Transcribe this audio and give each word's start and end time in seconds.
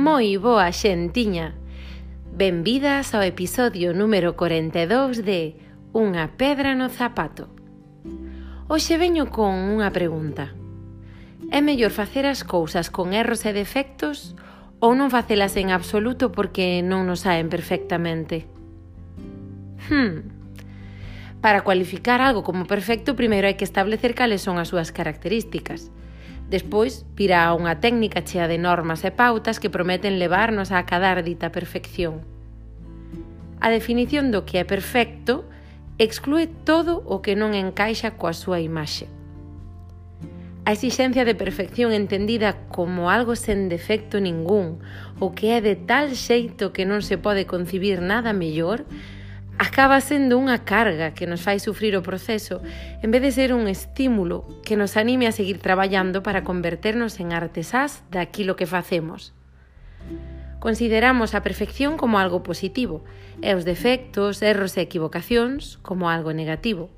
moi 0.00 0.40
boa 0.40 0.72
xentiña. 0.72 1.52
Benvidas 2.32 3.12
ao 3.12 3.20
episodio 3.20 3.92
número 3.92 4.32
42 4.32 5.20
de 5.28 5.60
Unha 5.92 6.24
pedra 6.40 6.72
no 6.72 6.88
zapato. 6.88 7.52
Hoxe 8.64 8.96
veño 8.96 9.28
con 9.28 9.52
unha 9.76 9.92
pregunta. 9.92 10.56
É 11.52 11.60
mellor 11.60 11.92
facer 11.92 12.24
as 12.24 12.48
cousas 12.48 12.88
con 12.88 13.12
erros 13.12 13.44
e 13.44 13.52
defectos 13.52 14.32
ou 14.80 14.96
non 14.96 15.12
facelas 15.12 15.52
en 15.60 15.68
absoluto 15.68 16.32
porque 16.32 16.80
non 16.80 17.04
nos 17.04 17.28
saen 17.28 17.52
perfectamente? 17.52 18.48
Hmm. 19.92 20.32
Para 21.44 21.60
cualificar 21.60 22.24
algo 22.24 22.40
como 22.40 22.64
perfecto, 22.64 23.12
primeiro 23.20 23.52
hai 23.52 23.60
que 23.60 23.68
establecer 23.68 24.16
cales 24.16 24.40
son 24.40 24.56
as 24.56 24.72
súas 24.72 24.96
características. 24.96 25.92
Despois, 26.50 27.06
virá 27.14 27.54
unha 27.54 27.78
técnica 27.78 28.26
chea 28.26 28.50
de 28.50 28.58
normas 28.58 29.06
e 29.06 29.14
pautas 29.14 29.62
que 29.62 29.70
prometen 29.70 30.18
levarnos 30.18 30.74
a 30.74 30.82
acadar 30.82 31.22
dita 31.22 31.54
perfección. 31.54 32.26
A 33.62 33.70
definición 33.70 34.34
do 34.34 34.42
que 34.42 34.58
é 34.58 34.66
perfecto 34.66 35.46
exclúe 35.94 36.50
todo 36.66 37.06
o 37.06 37.22
que 37.22 37.38
non 37.38 37.54
encaixa 37.54 38.18
coa 38.18 38.34
súa 38.34 38.58
imaxe. 38.58 39.06
A 40.66 40.74
exixencia 40.74 41.22
de 41.22 41.38
perfección 41.38 41.94
entendida 41.94 42.66
como 42.66 43.14
algo 43.14 43.38
sen 43.38 43.70
defecto 43.70 44.18
ningún, 44.18 44.82
o 45.22 45.30
que 45.30 45.54
é 45.54 45.62
de 45.62 45.78
tal 45.78 46.10
xeito 46.18 46.74
que 46.74 46.82
non 46.82 46.98
se 47.06 47.14
pode 47.14 47.46
concibir 47.46 48.02
nada 48.02 48.34
mellor, 48.34 48.90
acaba 49.60 50.00
sendo 50.00 50.40
unha 50.40 50.64
carga 50.64 51.12
que 51.12 51.28
nos 51.28 51.44
fai 51.44 51.60
sufrir 51.60 51.92
o 51.92 52.00
proceso 52.00 52.64
en 53.04 53.12
vez 53.12 53.20
de 53.20 53.28
ser 53.28 53.52
un 53.52 53.68
estímulo 53.68 54.48
que 54.64 54.72
nos 54.72 54.96
anime 54.96 55.28
a 55.28 55.36
seguir 55.36 55.60
traballando 55.60 56.24
para 56.24 56.48
converternos 56.48 57.20
en 57.20 57.36
artesás 57.36 58.00
daquilo 58.08 58.56
que 58.56 58.64
facemos. 58.64 59.36
Consideramos 60.64 61.36
a 61.36 61.44
perfección 61.44 62.00
como 62.00 62.16
algo 62.16 62.40
positivo 62.40 63.04
e 63.44 63.52
os 63.52 63.68
defectos, 63.68 64.40
erros 64.40 64.80
e 64.80 64.88
equivocacións 64.88 65.76
como 65.84 66.08
algo 66.08 66.32
negativo. 66.32 66.88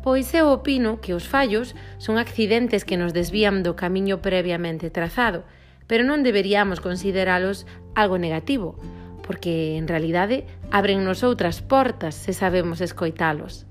Pois 0.00 0.32
eu 0.32 0.48
opino 0.48 1.04
que 1.04 1.12
os 1.12 1.28
fallos 1.28 1.76
son 2.00 2.16
accidentes 2.16 2.88
que 2.88 2.96
nos 2.96 3.12
desvían 3.12 3.60
do 3.60 3.76
camiño 3.76 4.24
previamente 4.24 4.88
trazado, 4.88 5.44
pero 5.84 6.00
non 6.00 6.24
deberíamos 6.24 6.80
consideralos 6.80 7.68
algo 7.92 8.16
negativo, 8.16 8.80
porque 9.28 9.76
en 9.76 9.84
realidade 9.84 10.48
abrennos 10.72 11.20
outras 11.20 11.60
portas 11.60 12.16
se 12.16 12.32
sabemos 12.32 12.80
escoitalos. 12.80 13.68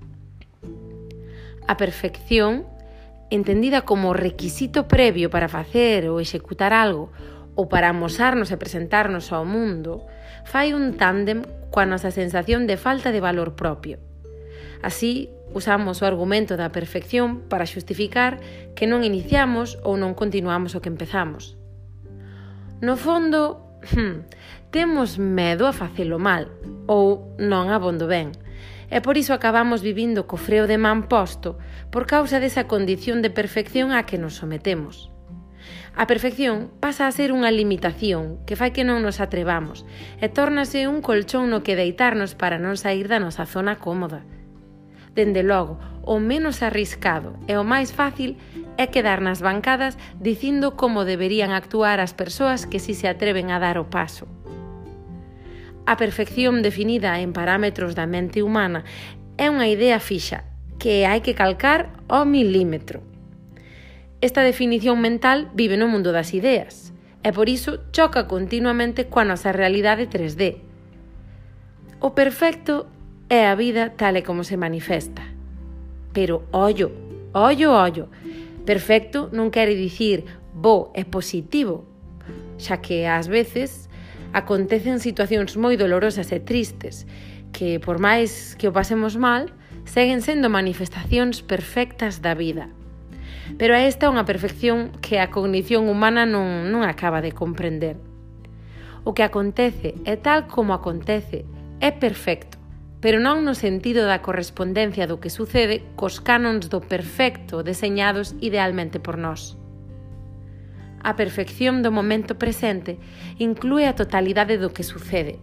A 1.66 1.82
perfección, 1.82 2.70
entendida 3.34 3.82
como 3.82 4.14
requisito 4.14 4.86
previo 4.86 5.34
para 5.34 5.50
facer 5.50 6.14
ou 6.14 6.22
executar 6.22 6.78
algo 6.78 7.10
ou 7.58 7.66
para 7.66 7.90
amosarnos 7.90 8.54
e 8.54 8.62
presentarnos 8.62 9.34
ao 9.34 9.50
mundo, 9.50 10.06
fai 10.46 10.78
un 10.78 10.94
tándem 10.94 11.42
coa 11.74 11.90
nosa 11.90 12.14
sensación 12.14 12.70
de 12.70 12.78
falta 12.78 13.10
de 13.10 13.18
valor 13.18 13.58
propio. 13.58 13.98
Así, 14.86 15.34
usamos 15.58 16.06
o 16.06 16.08
argumento 16.08 16.54
da 16.54 16.70
perfección 16.70 17.50
para 17.50 17.66
xustificar 17.66 18.38
que 18.78 18.86
non 18.86 19.02
iniciamos 19.02 19.82
ou 19.82 19.98
non 19.98 20.14
continuamos 20.14 20.78
o 20.78 20.86
que 20.86 20.94
empezamos. 20.94 21.58
No 22.78 22.94
fondo, 22.94 23.67
hmm, 23.82 24.26
temos 24.72 25.20
medo 25.20 25.68
a 25.68 25.74
facelo 25.74 26.20
mal 26.20 26.50
ou 26.88 27.36
non 27.38 27.70
abondo 27.70 28.08
ben. 28.08 28.34
E 28.88 29.04
por 29.04 29.20
iso 29.20 29.36
acabamos 29.36 29.84
vivindo 29.84 30.26
co 30.30 30.40
freo 30.40 30.66
de 30.66 30.80
man 30.80 31.12
posto 31.12 31.60
por 31.92 32.08
causa 32.08 32.40
desa 32.40 32.66
condición 32.72 33.20
de 33.20 33.30
perfección 33.30 33.92
a 33.92 34.08
que 34.08 34.18
nos 34.18 34.40
sometemos. 34.40 35.12
A 35.98 36.06
perfección 36.06 36.70
pasa 36.80 37.10
a 37.10 37.12
ser 37.12 37.34
unha 37.34 37.50
limitación 37.50 38.38
que 38.46 38.56
fai 38.56 38.72
que 38.72 38.86
non 38.86 39.02
nos 39.02 39.18
atrevamos 39.18 39.84
e 40.22 40.30
tórnase 40.30 40.86
un 40.86 41.02
colchón 41.02 41.50
no 41.50 41.66
que 41.66 41.76
deitarnos 41.76 42.38
para 42.38 42.62
non 42.62 42.78
sair 42.78 43.10
da 43.10 43.18
nosa 43.18 43.50
zona 43.50 43.82
cómoda 43.82 44.22
dende 45.18 45.42
logo, 45.42 45.82
o 46.06 46.22
menos 46.22 46.62
arriscado 46.62 47.34
e 47.50 47.58
o 47.58 47.66
máis 47.66 47.90
fácil 47.90 48.38
é 48.78 48.86
quedar 48.94 49.20
nas 49.20 49.42
bancadas 49.42 49.98
dicindo 50.22 50.78
como 50.78 51.10
deberían 51.10 51.50
actuar 51.50 51.98
as 51.98 52.14
persoas 52.14 52.70
que 52.70 52.78
si 52.78 52.94
se 52.94 53.10
atreven 53.10 53.50
a 53.50 53.58
dar 53.58 53.82
o 53.82 53.90
paso. 53.90 54.30
A 55.90 55.98
perfección 55.98 56.62
definida 56.62 57.18
en 57.20 57.34
parámetros 57.34 57.98
da 57.98 58.06
mente 58.06 58.46
humana 58.46 58.86
é 59.42 59.50
unha 59.50 59.66
idea 59.66 59.98
fixa 59.98 60.46
que 60.78 61.10
hai 61.10 61.26
que 61.26 61.34
calcar 61.34 61.90
ao 62.06 62.24
milímetro. 62.24 63.02
Esta 64.22 64.46
definición 64.46 65.02
mental 65.02 65.50
vive 65.58 65.76
no 65.76 65.90
mundo 65.90 66.14
das 66.14 66.38
ideas 66.38 66.94
e 67.26 67.34
por 67.34 67.50
iso 67.50 67.82
choca 67.92 68.30
continuamente 68.30 69.10
coa 69.10 69.26
nosa 69.26 69.50
realidade 69.52 70.06
3D. 70.06 70.62
O 71.98 72.14
perfecto 72.14 72.86
é 73.30 73.48
a 73.48 73.56
vida 73.56 73.92
tal 73.92 74.16
e 74.16 74.24
como 74.24 74.44
se 74.48 74.56
manifesta. 74.56 75.24
Pero 76.16 76.48
ollo, 76.52 76.92
ollo, 77.34 77.76
ollo. 77.76 78.08
Perfecto 78.64 79.28
non 79.36 79.52
quere 79.52 79.76
dicir 79.76 80.24
bo 80.56 80.92
e 80.96 81.04
positivo, 81.04 81.84
xa 82.56 82.80
que 82.80 83.04
ás 83.08 83.28
veces 83.28 83.92
acontecen 84.32 85.04
situacións 85.04 85.60
moi 85.60 85.76
dolorosas 85.76 86.32
e 86.32 86.40
tristes 86.40 87.04
que, 87.52 87.80
por 87.80 88.00
máis 88.00 88.56
que 88.56 88.68
o 88.68 88.76
pasemos 88.76 89.20
mal, 89.20 89.52
seguen 89.84 90.24
sendo 90.24 90.48
manifestacións 90.52 91.44
perfectas 91.44 92.24
da 92.24 92.36
vida. 92.36 92.72
Pero 93.56 93.76
a 93.76 93.84
esta 93.84 94.08
é 94.08 94.12
unha 94.12 94.28
perfección 94.28 94.92
que 95.00 95.20
a 95.20 95.32
cognición 95.32 95.88
humana 95.88 96.28
non, 96.28 96.72
non 96.72 96.84
acaba 96.84 97.24
de 97.24 97.32
comprender. 97.32 98.00
O 99.08 99.16
que 99.16 99.24
acontece 99.24 99.96
é 100.04 100.20
tal 100.20 100.48
como 100.52 100.76
acontece, 100.76 101.48
é 101.80 101.96
perfecto 101.96 102.57
pero 103.00 103.22
non 103.22 103.46
no 103.46 103.54
sentido 103.54 104.10
da 104.10 104.26
correspondencia 104.26 105.06
do 105.06 105.22
que 105.22 105.30
sucede 105.30 105.86
cos 105.94 106.18
cánons 106.18 106.74
do 106.74 106.82
perfecto 106.82 107.62
deseñados 107.62 108.34
idealmente 108.42 108.98
por 108.98 109.22
nós. 109.22 109.54
A 111.06 111.14
perfección 111.14 111.86
do 111.86 111.94
momento 111.94 112.42
presente 112.42 112.98
inclúe 113.38 113.86
a 113.86 113.94
totalidade 113.94 114.58
do 114.58 114.74
que 114.74 114.82
sucede. 114.82 115.38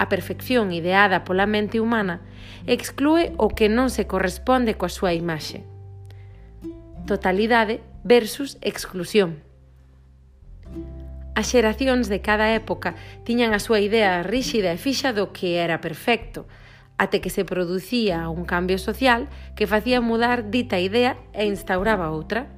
A 0.00 0.08
perfección 0.08 0.72
ideada 0.72 1.28
pola 1.28 1.44
mente 1.44 1.84
humana 1.84 2.24
exclúe 2.64 3.36
o 3.36 3.52
que 3.52 3.68
non 3.68 3.92
se 3.92 4.08
corresponde 4.08 4.72
coa 4.80 4.88
súa 4.88 5.12
imaxe. 5.12 5.68
Totalidade 7.04 7.84
versus 8.08 8.56
exclusión. 8.64 9.44
As 11.36 11.52
xeracións 11.52 12.08
de 12.08 12.24
cada 12.24 12.56
época 12.56 12.96
tiñan 13.28 13.52
a 13.52 13.60
súa 13.60 13.84
idea 13.84 14.24
ríxida 14.24 14.72
e 14.72 14.80
fixa 14.80 15.12
do 15.12 15.28
que 15.36 15.60
era 15.60 15.84
perfecto– 15.84 16.48
até 17.00 17.22
que 17.22 17.30
se 17.30 17.46
producía 17.46 18.28
un 18.28 18.44
cambio 18.44 18.76
social 18.76 19.26
que 19.56 19.66
facía 19.66 20.02
mudar 20.02 20.50
dita 20.50 20.78
idea 20.78 21.16
e 21.32 21.48
instauraba 21.48 22.12
outra. 22.12 22.52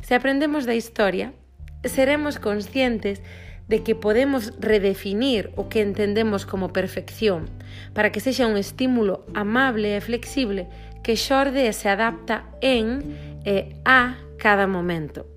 Se 0.00 0.16
aprendemos 0.16 0.64
da 0.64 0.72
historia, 0.72 1.36
seremos 1.84 2.40
conscientes 2.40 3.20
de 3.68 3.84
que 3.84 3.92
podemos 3.92 4.56
redefinir 4.56 5.52
o 5.52 5.68
que 5.68 5.84
entendemos 5.84 6.48
como 6.48 6.72
perfección 6.72 7.44
para 7.92 8.08
que 8.08 8.24
sexa 8.24 8.48
un 8.48 8.56
estímulo 8.56 9.28
amable 9.36 9.92
e 9.92 10.00
flexible 10.00 10.64
que 11.04 11.20
xorde 11.20 11.68
e 11.68 11.76
se 11.76 11.92
adapta 11.92 12.48
en 12.64 13.04
e 13.44 13.76
a 13.84 14.16
cada 14.40 14.64
momento. 14.64 15.35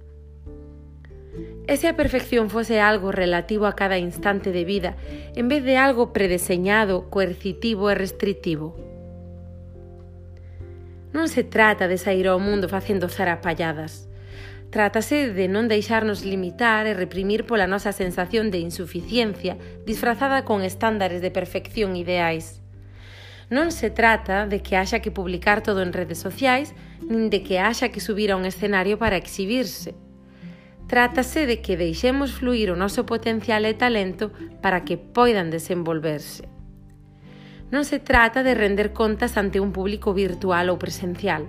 E 1.70 1.78
se 1.78 1.86
a 1.86 1.94
perfección 1.94 2.50
fose 2.50 2.82
algo 2.82 3.14
relativo 3.14 3.70
a 3.70 3.78
cada 3.78 4.02
instante 4.02 4.50
de 4.50 4.66
vida, 4.66 4.98
en 5.38 5.54
vez 5.54 5.62
de 5.62 5.78
algo 5.78 6.10
predeseñado, 6.10 7.14
coercitivo 7.14 7.94
e 7.94 7.96
restritivo? 7.96 8.74
Non 11.14 11.30
se 11.30 11.46
trata 11.46 11.86
de 11.86 12.02
sair 12.02 12.26
ao 12.26 12.42
mundo 12.42 12.66
facendo 12.74 13.06
zarapalladas. 13.06 14.10
Trátase 14.74 15.30
de 15.30 15.46
non 15.46 15.70
deixarnos 15.70 16.26
limitar 16.26 16.90
e 16.90 16.98
reprimir 16.98 17.46
pola 17.46 17.70
nosa 17.70 17.94
sensación 17.94 18.50
de 18.50 18.66
insuficiencia 18.66 19.54
disfrazada 19.86 20.50
con 20.50 20.66
estándares 20.66 21.22
de 21.22 21.30
perfección 21.30 21.94
ideais. 21.94 22.66
Non 23.54 23.70
se 23.70 23.94
trata 23.94 24.50
de 24.50 24.66
que 24.66 24.74
haxa 24.74 25.06
que 25.06 25.14
publicar 25.14 25.62
todo 25.62 25.86
en 25.86 25.94
redes 25.94 26.18
sociais, 26.18 26.74
nin 27.06 27.30
de 27.30 27.46
que 27.46 27.62
haxa 27.62 27.94
que 27.94 28.02
subir 28.02 28.34
a 28.34 28.42
un 28.42 28.50
escenario 28.50 28.98
para 28.98 29.22
exhibirse. 29.22 30.09
Trátase 30.90 31.46
de 31.46 31.62
que 31.62 31.78
deixemos 31.78 32.34
fluir 32.34 32.74
o 32.74 32.76
noso 32.76 33.06
potencial 33.06 33.62
e 33.70 33.78
talento 33.78 34.34
para 34.58 34.82
que 34.82 34.98
poidan 34.98 35.54
desenvolverse. 35.54 36.50
Non 37.70 37.86
se 37.86 38.02
trata 38.02 38.42
de 38.42 38.58
render 38.58 38.90
contas 38.90 39.38
ante 39.38 39.62
un 39.62 39.70
público 39.70 40.18
virtual 40.18 40.74
ou 40.74 40.82
presencial. 40.82 41.46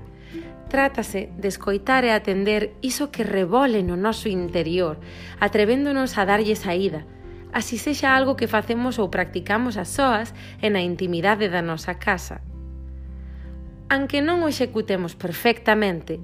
Trátase 0.68 1.32
de 1.40 1.48
escoitar 1.48 2.04
e 2.04 2.12
atender 2.12 2.76
iso 2.84 3.08
que 3.08 3.24
rebole 3.24 3.80
no 3.80 3.96
noso 3.96 4.28
interior, 4.28 5.00
atrevéndonos 5.40 6.20
a 6.20 6.28
darlle 6.28 6.52
saída, 6.52 7.08
así 7.48 7.80
sexa 7.80 8.12
algo 8.12 8.36
que 8.36 8.44
facemos 8.44 9.00
ou 9.00 9.08
practicamos 9.08 9.80
as 9.80 9.88
soas 9.88 10.36
e 10.60 10.68
na 10.68 10.84
intimidade 10.84 11.48
da 11.48 11.64
nosa 11.64 11.96
casa. 11.96 12.44
Anque 13.88 14.20
non 14.20 14.44
o 14.44 14.52
executemos 14.52 15.16
perfectamente, 15.16 16.20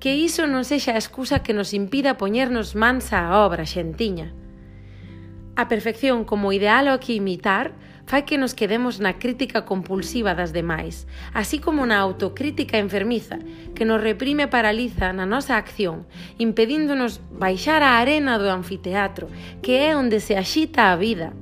que 0.00 0.16
iso 0.16 0.48
non 0.48 0.64
sexa 0.64 0.96
a 0.96 1.00
excusa 1.00 1.44
que 1.44 1.52
nos 1.52 1.76
impida 1.76 2.16
poñernos 2.16 2.72
mansa 2.72 3.20
a 3.28 3.44
obra, 3.44 3.68
xentiña. 3.68 4.32
A 5.60 5.68
perfección 5.68 6.24
como 6.24 6.56
ideal 6.56 6.88
ao 6.88 6.98
que 7.04 7.12
imitar 7.12 7.76
fai 8.08 8.24
que 8.24 8.40
nos 8.40 8.56
quedemos 8.56 8.98
na 8.98 9.20
crítica 9.20 9.68
compulsiva 9.68 10.32
das 10.32 10.56
demais, 10.56 11.04
así 11.36 11.60
como 11.60 11.84
na 11.84 12.00
autocrítica 12.00 12.80
enfermiza, 12.80 13.38
que 13.76 13.84
nos 13.84 14.00
reprime 14.00 14.48
e 14.48 14.52
paraliza 14.52 15.12
na 15.12 15.28
nosa 15.28 15.60
acción, 15.60 16.08
impedíndonos 16.40 17.20
baixar 17.30 17.84
a 17.84 18.00
arena 18.00 18.40
do 18.40 18.48
anfiteatro, 18.48 19.28
que 19.60 19.84
é 19.84 19.94
onde 19.94 20.18
se 20.18 20.32
axita 20.34 20.90
a 20.90 20.96
vida. 20.96 21.36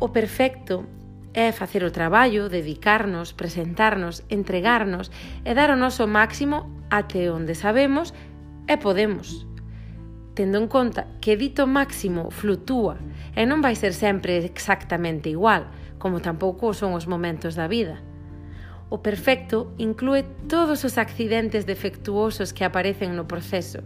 O 0.00 0.08
perfecto 0.08 0.88
é 1.34 1.50
facer 1.50 1.82
o 1.82 1.90
traballo, 1.90 2.48
dedicarnos, 2.48 3.34
presentarnos, 3.34 4.22
entregarnos 4.30 5.10
e 5.44 5.50
dar 5.52 5.74
o 5.74 5.76
noso 5.76 6.06
máximo 6.06 6.70
até 6.88 7.26
onde 7.26 7.58
sabemos 7.58 8.14
e 8.70 8.78
podemos. 8.78 9.42
Tendo 10.38 10.58
en 10.58 10.70
conta 10.70 11.10
que 11.18 11.34
dito 11.34 11.66
máximo 11.66 12.30
flutúa 12.30 13.02
e 13.34 13.42
non 13.50 13.58
vai 13.58 13.74
ser 13.74 13.90
sempre 13.90 14.46
exactamente 14.46 15.26
igual, 15.26 15.66
como 15.98 16.22
tampouco 16.22 16.70
son 16.70 16.94
os 16.94 17.10
momentos 17.10 17.58
da 17.58 17.66
vida. 17.66 17.98
O 18.94 19.02
perfecto 19.02 19.74
inclúe 19.74 20.22
todos 20.46 20.86
os 20.86 21.02
accidentes 21.02 21.66
defectuosos 21.66 22.54
que 22.54 22.62
aparecen 22.62 23.18
no 23.18 23.26
proceso 23.26 23.82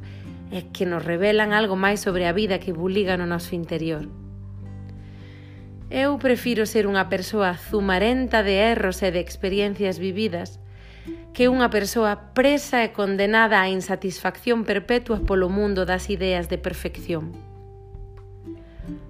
e 0.53 0.69
que 0.69 0.85
nos 0.85 1.01
revelan 1.01 1.57
algo 1.57 1.81
máis 1.81 2.05
sobre 2.05 2.29
a 2.29 2.37
vida 2.37 2.61
que 2.61 2.77
buliga 2.77 3.17
no 3.17 3.25
noso 3.25 3.57
interior. 3.57 4.28
Eu 5.89 6.21
prefiro 6.21 6.69
ser 6.69 6.85
unha 6.85 7.09
persoa 7.09 7.57
zumarenta 7.57 8.45
de 8.45 8.61
erros 8.61 9.01
e 9.01 9.09
de 9.09 9.25
experiencias 9.25 9.97
vividas 9.97 10.61
que 11.33 11.49
unha 11.49 11.73
persoa 11.73 12.37
presa 12.37 12.85
e 12.85 12.93
condenada 12.93 13.65
á 13.65 13.73
insatisfacción 13.73 14.69
perpetua 14.69 15.25
polo 15.25 15.49
mundo 15.49 15.89
das 15.89 16.13
ideas 16.13 16.53
de 16.53 16.61
perfección. 16.61 17.33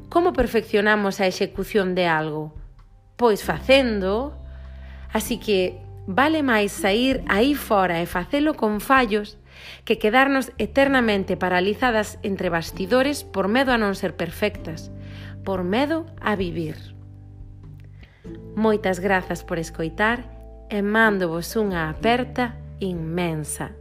Como 0.06 0.30
perfeccionamos 0.30 1.18
a 1.18 1.26
execución 1.26 1.98
de 1.98 2.06
algo? 2.06 2.54
Pois 3.18 3.42
facendo. 3.42 4.38
Así 5.10 5.42
que 5.42 5.82
vale 6.06 6.46
máis 6.46 6.70
sair 6.70 7.26
aí 7.26 7.58
fora 7.58 7.98
e 7.98 8.06
facelo 8.06 8.54
con 8.54 8.78
fallos 8.78 9.34
que 9.82 9.98
quedarnos 9.98 10.54
eternamente 10.62 11.34
paralizadas 11.34 12.22
entre 12.22 12.48
bastidores 12.48 13.26
por 13.26 13.50
medo 13.50 13.74
a 13.74 13.80
non 13.82 13.98
ser 13.98 14.14
perfectas, 14.14 14.94
por 15.44 15.64
medo 15.64 16.06
a 16.20 16.36
vivir. 16.36 16.76
Moitas 18.54 18.98
grazas 18.98 19.42
por 19.42 19.58
escoitar 19.58 20.24
e 20.68 20.82
mándovos 20.82 21.54
unha 21.56 21.88
aperta 21.88 22.58
inmensa. 22.82 23.72